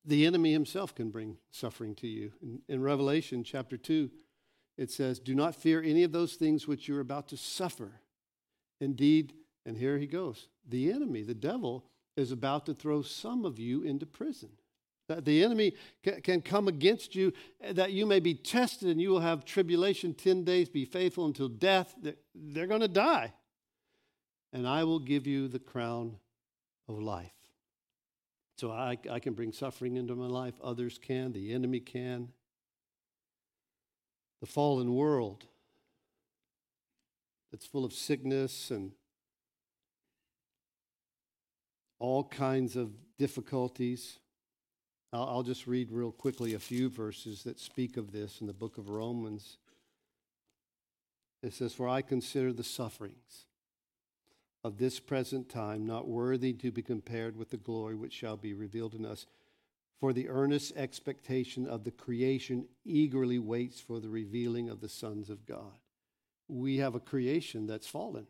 [0.03, 2.31] the enemy himself can bring suffering to you.
[2.41, 4.09] In, in Revelation chapter 2,
[4.77, 8.01] it says, Do not fear any of those things which you're about to suffer.
[8.81, 9.33] Indeed,
[9.65, 11.85] and here he goes the enemy, the devil,
[12.17, 14.49] is about to throw some of you into prison.
[15.07, 15.73] That the enemy
[16.23, 20.15] can come against you, eh, that you may be tested and you will have tribulation
[20.15, 21.95] 10 days, be faithful until death.
[22.33, 23.33] They're going to die.
[24.51, 26.15] And I will give you the crown
[26.87, 27.31] of life.
[28.57, 32.29] So I, I can bring suffering into my life, others can, the enemy can.
[34.39, 35.45] The fallen world
[37.51, 38.91] that's full of sickness and
[41.99, 44.19] all kinds of difficulties.
[45.13, 48.53] I'll, I'll, just read real quickly a few verses that speak of this in the
[48.53, 49.57] book of Romans.
[51.41, 53.45] It says, For I consider the sufferings
[54.63, 58.53] of this present time not worthy to be compared with the glory which shall be
[58.53, 59.27] revealed in us.
[59.99, 65.29] For the earnest expectation of the creation eagerly waits for the revealing of the sons
[65.29, 65.79] of God.
[66.47, 68.27] We have a creation that's fallen,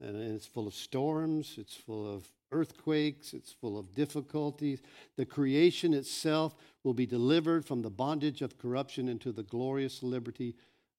[0.00, 4.80] and it's full of storms, it's full of earthquakes, it's full of difficulties.
[5.16, 10.54] The creation itself will be delivered from the bondage of corruption into the glorious liberty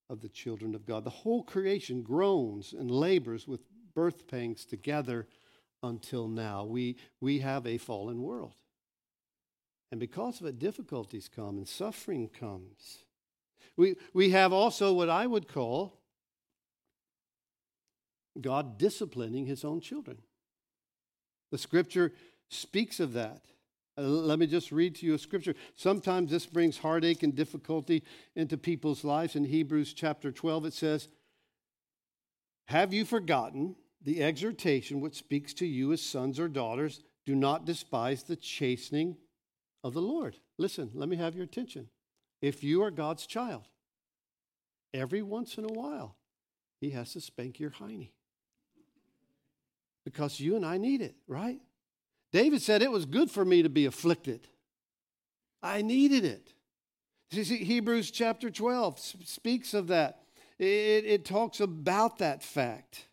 [0.08, 1.04] of the children of God.
[1.04, 3.60] The whole creation groans and labors with
[3.94, 5.26] birth pangs together
[5.82, 6.64] until now.
[6.64, 8.54] We, we have a fallen world.
[9.90, 12.98] And because of it, difficulties come and suffering comes.
[13.76, 15.99] We, we have also what I would call
[18.38, 20.18] God disciplining his own children.
[21.50, 22.12] The scripture
[22.48, 23.42] speaks of that.
[23.98, 25.54] Uh, let me just read to you a scripture.
[25.74, 28.04] Sometimes this brings heartache and difficulty
[28.36, 29.36] into people's lives.
[29.36, 31.08] In Hebrews chapter 12, it says,
[32.68, 37.02] Have you forgotten the exhortation which speaks to you as sons or daughters?
[37.26, 39.16] Do not despise the chastening
[39.82, 40.36] of the Lord.
[40.56, 41.88] Listen, let me have your attention.
[42.40, 43.68] If you are God's child,
[44.94, 46.16] every once in a while,
[46.80, 48.10] He has to spank your hiney
[50.04, 51.60] because you and I need it, right?
[52.32, 54.48] David said, It was good for me to be afflicted.
[55.62, 56.52] I needed it.
[57.32, 60.22] See, Hebrews chapter 12 speaks of that.
[60.58, 63.06] It, it talks about that fact.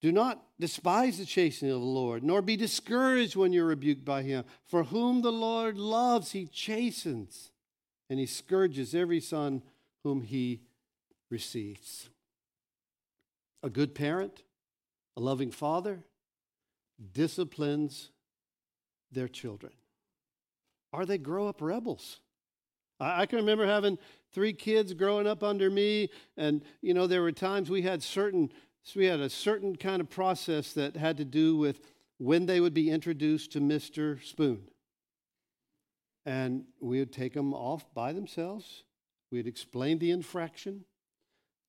[0.00, 4.22] Do not despise the chastening of the Lord, nor be discouraged when you're rebuked by
[4.22, 4.44] him.
[4.66, 7.50] For whom the Lord loves, he chastens,
[8.08, 9.62] and he scourges every son
[10.04, 10.60] whom he
[11.30, 12.08] receives.
[13.62, 14.42] A good parent
[15.18, 16.04] a loving father
[17.12, 18.10] disciplines
[19.10, 19.72] their children.
[20.92, 22.20] Are they grow up rebels.
[23.00, 23.98] I, can remember having
[24.32, 28.50] three kids growing up under me, and you know, there were times we had certain
[28.96, 31.80] we had a certain kind of process that had to do with
[32.18, 34.24] when they would be introduced to Mr.
[34.24, 34.62] Spoon.
[36.24, 38.84] And we would take them off by themselves.
[39.30, 40.84] We'd explain the infraction,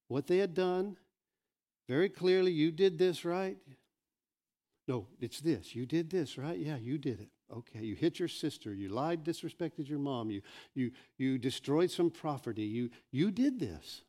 [0.08, 0.98] what they had done,
[1.90, 3.58] very clearly, you did this, right?
[4.88, 5.76] No, it's this.
[5.76, 6.58] You did this, right?
[6.58, 7.30] Yeah, you did it.
[7.52, 10.42] Okay, you hit your sister, you lied, disrespected your mom, you
[10.76, 12.62] you you destroyed some property.
[12.64, 14.04] You you did this.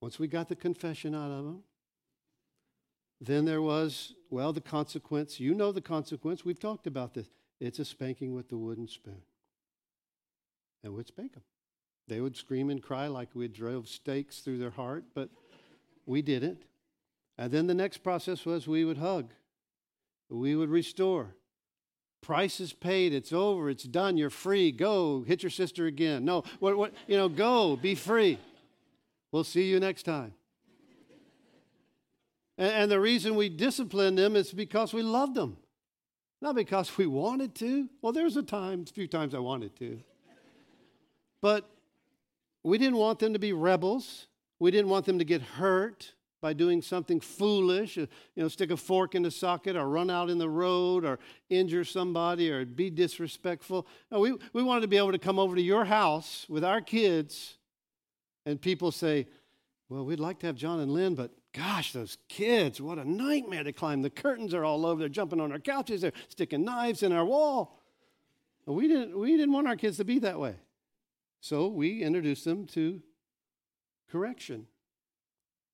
[0.00, 1.62] Once we got the confession out of them,
[3.20, 5.38] then there was, well, the consequence.
[5.38, 6.44] You know the consequence.
[6.44, 7.28] We've talked about this.
[7.60, 9.22] It's a spanking with the wooden spoon.
[10.82, 11.44] And we'd spank them.
[12.08, 15.30] They would scream and cry like we drove stakes through their heart, but
[16.06, 16.62] we didn't.
[17.36, 19.30] And then the next process was we would hug,
[20.28, 21.34] we would restore.
[22.20, 23.12] Price is paid.
[23.12, 23.68] It's over.
[23.68, 24.16] It's done.
[24.16, 24.72] You're free.
[24.72, 26.24] Go hit your sister again.
[26.24, 27.76] No, what, what, you know, go.
[27.76, 28.38] Be free.
[29.30, 30.32] We'll see you next time.
[32.56, 35.58] And, and the reason we disciplined them is because we loved them,
[36.40, 37.90] not because we wanted to.
[38.00, 40.00] Well, there's a time, a few times I wanted to,
[41.42, 41.68] but
[42.62, 44.28] we didn't want them to be rebels.
[44.64, 48.70] We didn't want them to get hurt by doing something foolish, uh, you know, stick
[48.70, 51.18] a fork in the socket or run out in the road or
[51.50, 53.86] injure somebody or be disrespectful.
[54.10, 56.80] No, we, we wanted to be able to come over to your house with our
[56.80, 57.58] kids
[58.46, 59.26] and people say,
[59.90, 63.64] well, we'd like to have John and Lynn, but gosh, those kids, what a nightmare
[63.64, 64.00] to climb.
[64.00, 64.98] The curtains are all over.
[64.98, 66.00] They're jumping on our couches.
[66.00, 67.82] They're sticking knives in our wall.
[68.64, 70.54] We didn't, we didn't want our kids to be that way.
[71.42, 73.02] So we introduced them to
[74.14, 74.68] correction.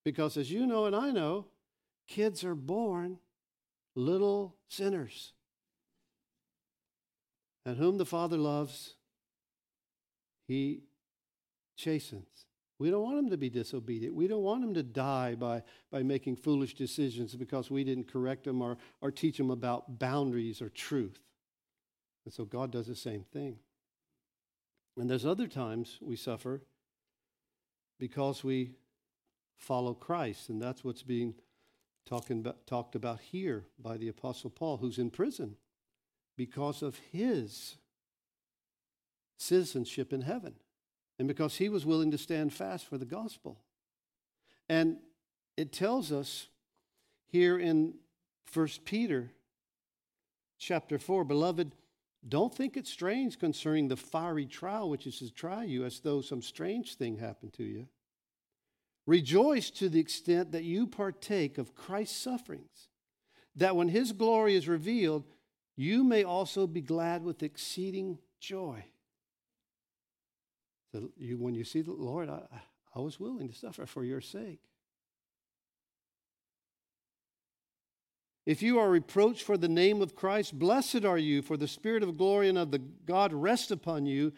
[0.02, 1.44] Because as you know and I know,
[2.08, 3.18] kids are born
[3.94, 5.34] little sinners.
[7.66, 8.94] And whom the Father loves,
[10.48, 10.84] he
[11.76, 12.46] chastens.
[12.78, 14.14] We don't want them to be disobedient.
[14.14, 15.62] We don't want them to die by,
[15.92, 20.62] by making foolish decisions because we didn't correct them or, or teach them about boundaries
[20.62, 21.20] or truth.
[22.24, 23.58] And so God does the same thing.
[24.96, 26.62] And there's other times we suffer
[28.00, 28.72] because we
[29.56, 31.34] follow Christ, and that's what's being
[32.06, 35.56] talking about, talked about here by the Apostle Paul, who's in prison
[36.36, 37.76] because of his
[39.36, 40.54] citizenship in heaven
[41.18, 43.60] and because he was willing to stand fast for the gospel.
[44.68, 44.96] And
[45.56, 46.48] it tells us
[47.26, 47.94] here in
[48.52, 49.30] 1 Peter
[50.58, 51.72] chapter 4, beloved,
[52.28, 56.20] don't think it strange concerning the fiery trial which is to try you as though
[56.20, 57.86] some strange thing happened to you.
[59.06, 62.88] Rejoice to the extent that you partake of Christ's sufferings,
[63.56, 65.24] that when his glory is revealed,
[65.76, 68.84] you may also be glad with exceeding joy.
[70.92, 72.42] So you, when you see the Lord, I,
[72.94, 74.60] I was willing to suffer for your sake.
[78.50, 82.02] If you are reproached for the name of Christ, blessed are you, for the Spirit
[82.02, 84.32] of glory and of the God rests upon you.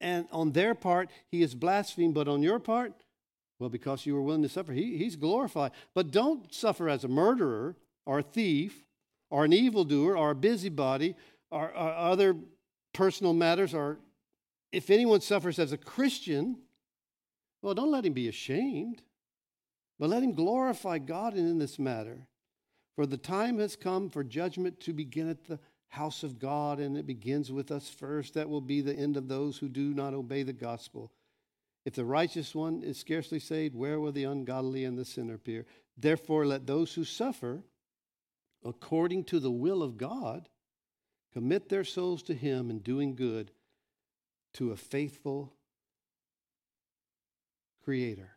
[0.00, 2.92] And on their part, he is blasphemed, but on your part,
[3.58, 5.72] well, because you were willing to suffer, he, he's glorified.
[5.96, 7.74] But don't suffer as a murderer
[8.06, 8.84] or a thief
[9.30, 11.16] or an evildoer or a busybody
[11.50, 12.36] or, or other
[12.92, 13.98] personal matters or
[14.70, 16.56] if anyone suffers as a Christian,
[17.62, 19.02] well, don't let him be ashamed,
[19.98, 22.28] but let him glorify God in this matter.
[22.96, 26.96] For the time has come for judgment to begin at the house of God, and
[26.96, 28.34] it begins with us first.
[28.34, 31.12] That will be the end of those who do not obey the gospel.
[31.84, 35.66] If the righteous one is scarcely saved, where will the ungodly and the sinner appear?
[35.96, 37.64] Therefore, let those who suffer
[38.64, 40.48] according to the will of God
[41.32, 43.50] commit their souls to Him in doing good
[44.54, 45.52] to a faithful
[47.84, 48.36] creator.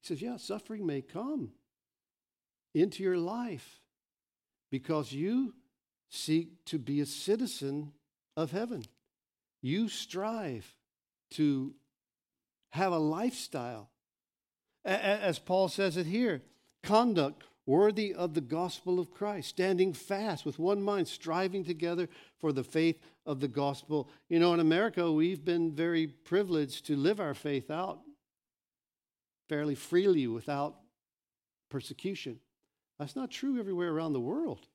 [0.00, 1.52] He says, Yeah, suffering may come
[2.74, 3.80] into your life
[4.70, 5.54] because you
[6.10, 7.92] seek to be a citizen
[8.36, 8.84] of heaven.
[9.60, 10.74] You strive
[11.32, 11.74] to
[12.70, 13.90] have a lifestyle.
[14.84, 16.42] As Paul says it here,
[16.82, 22.08] conduct worthy of the gospel of Christ, standing fast with one mind, striving together
[22.40, 24.08] for the faith of the gospel.
[24.28, 28.00] You know, in America, we've been very privileged to live our faith out
[29.48, 30.76] fairly freely without
[31.70, 32.40] persecution.
[33.02, 34.68] That's not true everywhere around the world.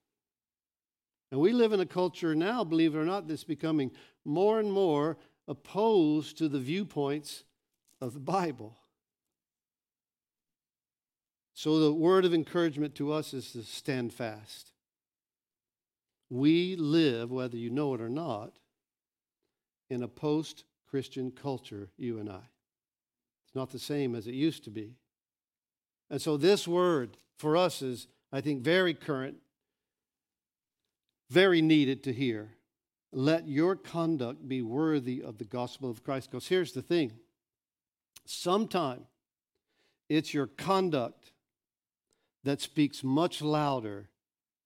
[1.32, 3.90] And we live in a culture now, believe it or not, that's becoming
[4.26, 5.16] more and more
[5.48, 7.46] opposed to the viewpoints
[8.02, 8.76] of the Bible.
[11.54, 14.74] So, the word of encouragement to us is to stand fast.
[16.30, 18.60] We live, whether you know it or not,
[19.90, 22.44] in a post Christian culture, you and I.
[23.46, 24.98] It's not the same as it used to be.
[26.10, 29.38] And so, this word for us is, I think, very current,
[31.30, 32.50] very needed to hear.
[33.12, 36.30] Let your conduct be worthy of the gospel of Christ.
[36.30, 37.14] Because here's the thing
[38.26, 39.06] sometime
[40.10, 41.32] it's your conduct
[42.44, 44.10] that speaks much louder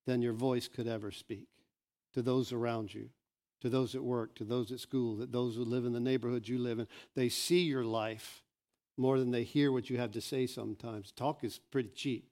[0.05, 1.47] than your voice could ever speak
[2.13, 3.09] to those around you,
[3.61, 6.47] to those at work, to those at school, that those who live in the neighborhood
[6.47, 6.87] you live in.
[7.15, 8.43] They see your life
[8.97, 11.11] more than they hear what you have to say sometimes.
[11.11, 12.30] Talk is pretty cheap.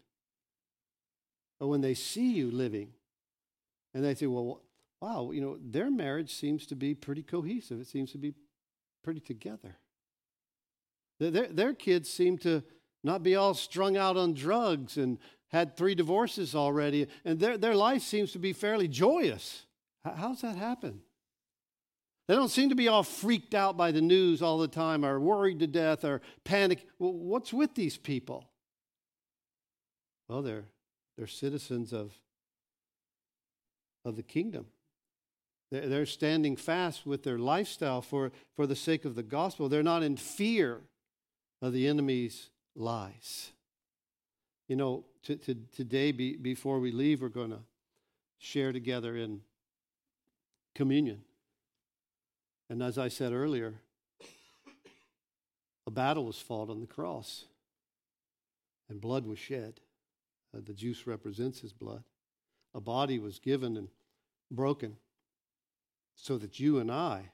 [1.60, 2.89] But when they see you living,
[3.93, 4.62] and they say, well,
[5.01, 7.80] wow, you know, their marriage seems to be pretty cohesive.
[7.80, 8.34] It seems to be
[9.03, 9.78] pretty together.
[11.20, 12.64] Their, their kids seem to
[13.03, 15.18] not be all strung out on drugs and
[15.49, 19.66] had three divorces already, and their, their life seems to be fairly joyous.
[20.03, 21.01] How's that happen?
[22.28, 25.20] They don't seem to be all freaked out by the news all the time or
[25.20, 26.86] worried to death or panic.
[26.99, 28.45] Well, what's with these people?
[30.28, 30.66] Well, they're,
[31.20, 32.13] they're citizens of,
[34.05, 34.67] of the kingdom.
[35.70, 39.67] They're, standing fast with their lifestyle for, for the sake of the gospel.
[39.67, 40.80] They're not in fear
[41.61, 43.51] of the enemy's lies.
[44.70, 47.59] You know, to, to, today, be, before we leave, we're going to
[48.38, 49.41] share together in
[50.74, 51.22] communion.
[52.70, 53.76] And as I said earlier,
[55.86, 57.43] a battle was fought on the cross,
[58.88, 59.82] and blood was shed.
[60.56, 62.04] Uh, the juice represents his blood.
[62.74, 63.89] A body was given and
[64.52, 64.97] broken
[66.16, 67.32] so that you and I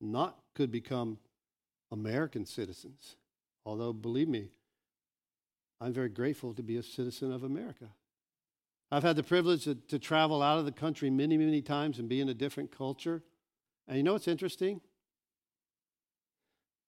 [0.00, 1.18] not could become
[1.90, 3.16] American citizens.
[3.64, 4.50] Although, believe me,
[5.80, 7.86] I'm very grateful to be a citizen of America.
[8.90, 12.08] I've had the privilege to, to travel out of the country many, many times and
[12.08, 13.22] be in a different culture.
[13.86, 14.80] And you know what's interesting?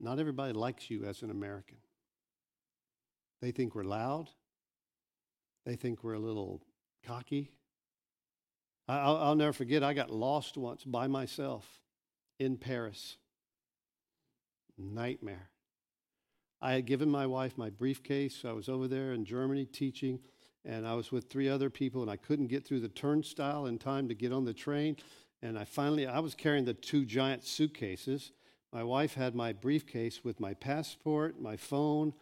[0.01, 1.77] Not everybody likes you as an American.
[3.43, 4.31] They think we're loud.
[5.67, 6.63] They think we're a little
[7.05, 7.51] cocky.
[8.89, 11.81] I'll, I'll never forget, I got lost once by myself
[12.39, 13.17] in Paris.
[14.77, 15.51] Nightmare.
[16.63, 18.45] I had given my wife my briefcase.
[18.45, 20.19] I was over there in Germany teaching,
[20.65, 23.79] and I was with three other people, and I couldn't get through the turnstile in
[23.79, 24.97] time to get on the train.
[25.43, 28.33] And I finally, I was carrying the two giant suitcases.
[28.73, 32.13] My wife had my briefcase with my passport, my phone,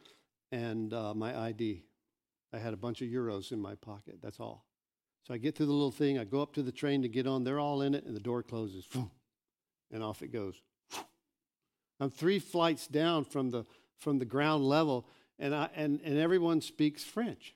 [0.53, 1.85] and uh, my ID.
[2.53, 4.19] I had a bunch of euros in my pocket.
[4.23, 4.65] That's all.
[5.27, 6.19] So I get through the little thing.
[6.19, 7.45] I go up to the train to get on.
[7.45, 8.87] They're all in it, and the door closes.
[9.91, 10.55] And off it goes.
[11.99, 13.65] I'm three flights down from the,
[13.97, 17.55] from the ground level, and, I, and, and everyone speaks French.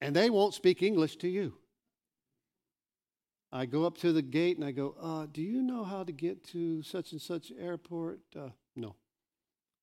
[0.00, 1.52] and they won't speak English to you.
[3.52, 6.12] I go up to the gate and I go, uh, Do you know how to
[6.12, 8.20] get to such and such airport?
[8.34, 8.94] Uh, no.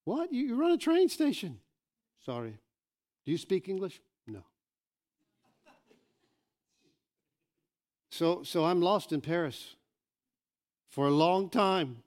[0.06, 0.32] What?
[0.32, 1.60] You, you run a train station?
[2.28, 2.58] Sorry.
[3.26, 4.02] Do you speak English?
[4.28, 4.44] No.
[8.12, 9.76] So, so I'm lost in Paris
[10.90, 12.04] for a long time.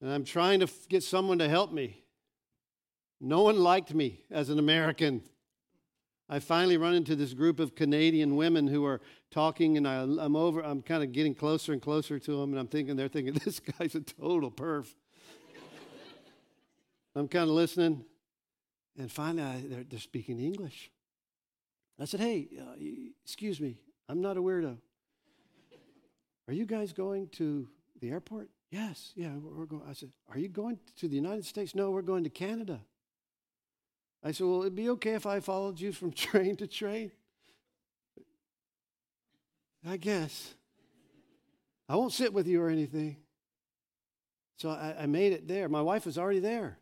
[0.00, 2.04] And I'm trying to get someone to help me.
[3.20, 5.20] No one liked me as an American.
[6.26, 10.36] I finally run into this group of Canadian women who are talking, and I, am
[10.36, 10.62] over.
[10.62, 13.60] I'm kind of getting closer and closer to them, and I'm thinking they're thinking this
[13.60, 14.86] guy's a total perf.
[17.16, 18.04] I'm kind of listening,
[18.98, 20.90] and finally I, they're, they're, speaking English.
[21.98, 22.74] I said, "Hey, uh,
[23.24, 24.76] excuse me, I'm not a weirdo.
[26.48, 27.68] Are you guys going to
[28.00, 28.50] the airport?
[28.70, 29.82] Yes, yeah, we're, we're going.
[29.88, 31.74] I said, Are you going to the United States?
[31.74, 32.80] No, we're going to Canada.
[34.22, 37.12] I said, Well, it'd be okay if I followed you from train to train.
[39.88, 40.54] I guess.
[41.88, 43.16] I won't sit with you or anything.
[44.58, 45.68] So I, I, made it there.
[45.68, 46.78] My wife was already there.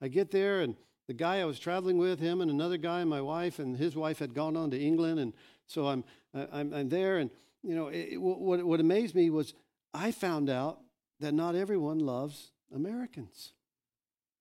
[0.00, 0.76] I get there, and
[1.06, 3.94] the guy I was traveling with, him and another guy, and my wife, and his
[3.96, 5.20] wife had gone on to England.
[5.20, 5.32] And
[5.66, 7.30] so I'm, I'm, I'm there, and
[7.62, 9.54] you know, it, what, what amazed me was
[9.92, 10.80] I found out
[11.20, 13.52] that not everyone loves Americans.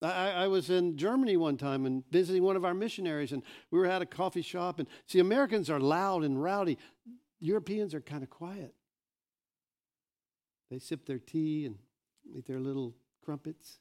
[0.01, 3.41] I, I, was in Germany one time and visiting one of our missionaries, and
[3.71, 4.79] we were at a coffee shop.
[4.79, 6.77] And see, Americans are loud and rowdy.
[7.39, 8.73] Europeans are kind of quiet.
[10.69, 11.77] They sip their tea and
[12.35, 13.79] eat their little crumpets.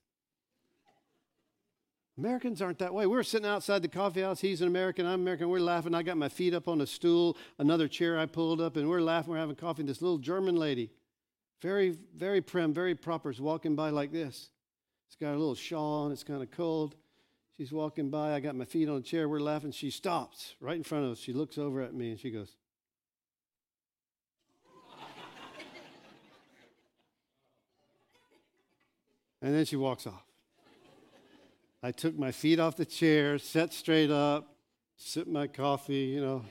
[2.19, 3.07] Americans aren't that way.
[3.07, 4.41] We were sitting outside the coffee house.
[4.41, 5.49] He's an American, I'm American.
[5.49, 5.95] We're laughing.
[5.95, 9.01] I got my feet up on a stool, another chair I pulled up, and we're
[9.01, 9.33] laughing.
[9.33, 9.83] We're having coffee.
[9.83, 10.91] And this little German lady,
[11.63, 14.51] very, very prim, very proper, is walking by like this.
[15.09, 16.13] She's got a little shawl on.
[16.13, 16.97] It's kind of cold.
[17.57, 18.35] She's walking by.
[18.35, 19.27] I got my feet on a chair.
[19.27, 19.73] We're laughing.
[19.73, 21.19] She stops right in front of us.
[21.19, 22.57] She looks over at me and she goes,
[29.41, 30.32] and then she walks off.
[31.83, 34.55] I took my feet off the chair, sat straight up,
[34.97, 36.45] sipped my coffee, you know.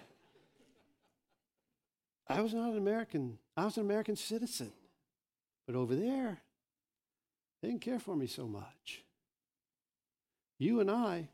[2.27, 3.37] I was not an American.
[3.55, 4.71] I was an American citizen.
[5.65, 6.41] But over there,
[7.61, 9.03] they didn't care for me so much.
[10.59, 11.29] You and I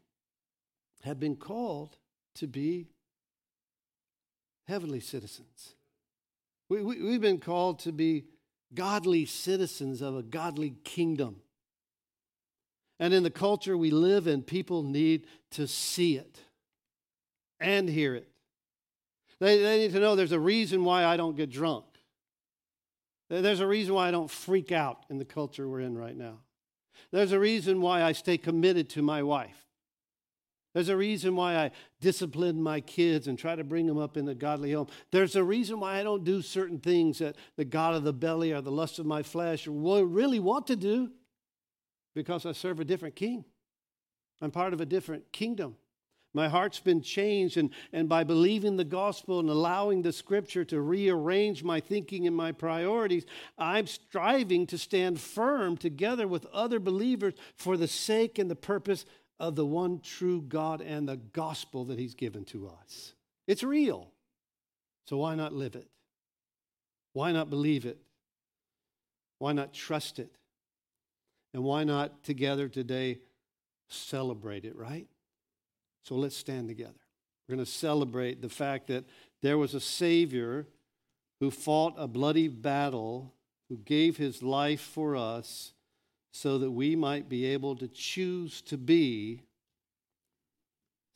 [1.03, 1.97] have been called
[2.35, 2.87] to be
[4.67, 5.73] heavenly citizens.
[6.69, 8.25] We, we, we've been called to be
[8.73, 11.37] godly citizens of a godly kingdom.
[12.99, 16.39] And in the culture we live in, people need to see it
[17.59, 18.27] and hear it.
[19.39, 21.85] They, they need to know there's a reason why I don't get drunk.
[23.29, 26.39] There's a reason why I don't freak out in the culture we're in right now.
[27.11, 29.65] There's a reason why I stay committed to my wife.
[30.73, 31.71] There's a reason why I
[32.01, 34.87] discipline my kids and try to bring them up in a godly home.
[35.11, 38.51] There's a reason why I don't do certain things that the God of the belly
[38.51, 41.11] or the lust of my flesh really want to do
[42.17, 43.45] because I serve a different king.
[44.41, 45.75] I'm part of a different kingdom.
[46.33, 50.81] My heart's been changed, and, and by believing the gospel and allowing the scripture to
[50.81, 57.35] rearrange my thinking and my priorities, I'm striving to stand firm together with other believers
[57.55, 59.05] for the sake and the purpose
[59.39, 63.13] of the one true God and the gospel that He's given to us.
[63.45, 64.09] It's real.
[65.05, 65.87] So why not live it?
[67.13, 67.99] Why not believe it?
[69.37, 70.35] Why not trust it?
[71.57, 73.17] And why not together today
[73.87, 75.07] celebrate it, right?
[76.03, 76.93] So let's stand together.
[77.49, 79.05] We're going to celebrate the fact that
[79.41, 80.67] there was a Savior
[81.39, 83.33] who fought a bloody battle,
[83.69, 85.73] who gave his life for us
[86.31, 89.41] so that we might be able to choose to be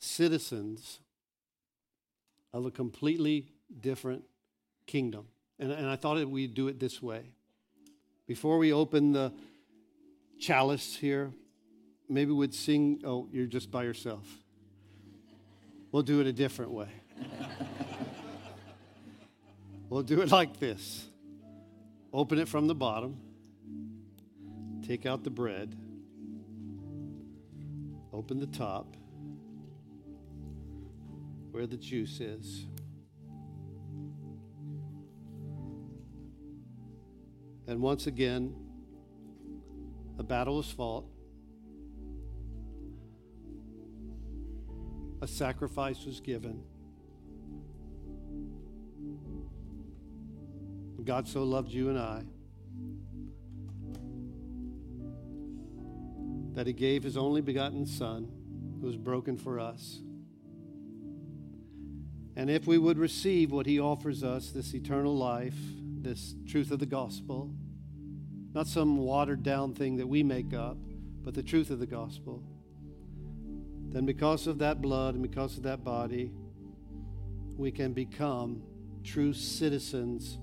[0.00, 0.98] citizens
[2.52, 3.46] of a completely
[3.80, 4.24] different
[4.88, 5.28] kingdom.
[5.60, 7.30] And, and I thought we'd do it this way.
[8.26, 9.32] Before we open the
[10.42, 11.32] chalice here,
[12.08, 13.00] maybe we'd sing.
[13.04, 14.26] Oh, you're just by yourself.
[15.92, 16.88] We'll do it a different way.
[19.88, 21.06] we'll do it like this
[22.12, 23.16] open it from the bottom,
[24.86, 25.74] take out the bread,
[28.12, 28.96] open the top
[31.52, 32.66] where the juice is.
[37.66, 38.61] And once again,
[40.18, 41.04] a battle was fought.
[45.20, 46.62] A sacrifice was given.
[51.04, 52.22] God so loved you and I
[56.54, 58.28] that he gave his only begotten Son,
[58.80, 60.00] who was broken for us.
[62.36, 65.56] And if we would receive what he offers us, this eternal life,
[66.02, 67.54] this truth of the gospel,
[68.54, 70.76] not some watered down thing that we make up,
[71.22, 72.42] but the truth of the gospel,
[73.90, 76.32] then because of that blood and because of that body,
[77.56, 78.62] we can become
[79.04, 80.38] true citizens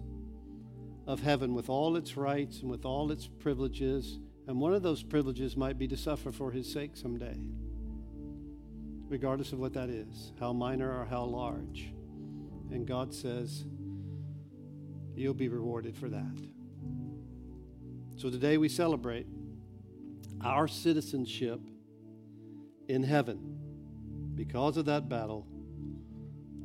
[1.07, 4.20] of heaven with all its rights and with all its privileges.
[4.47, 7.36] And one of those privileges might be to suffer for his sake someday,
[9.07, 11.91] regardless of what that is, how minor or how large.
[12.72, 13.66] And God says,
[15.16, 16.38] You'll be rewarded for that.
[18.20, 19.28] So today we celebrate
[20.41, 21.61] our citizenship
[22.89, 23.57] in heaven
[24.36, 25.47] because of that battle,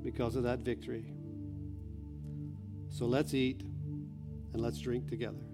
[0.03, 1.13] because of that victory.
[2.89, 5.45] So let's eat and let's drink together.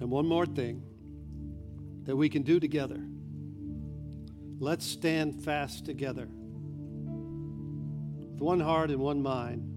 [0.00, 0.82] And one more thing
[2.04, 3.04] that we can do together.
[4.58, 6.30] Let's stand fast together
[8.30, 9.73] with one heart and one mind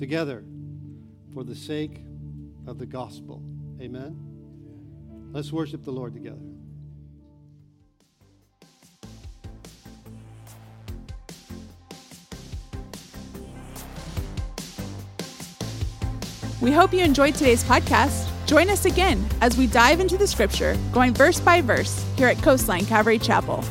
[0.00, 0.42] together
[1.34, 2.02] for the sake
[2.66, 3.42] of the gospel.
[3.80, 4.16] Amen.
[5.32, 6.40] Let's worship the Lord together.
[16.60, 18.28] We hope you enjoyed today's podcast.
[18.46, 22.38] Join us again as we dive into the scripture, going verse by verse, here at
[22.42, 23.64] Coastline Calvary Chapel.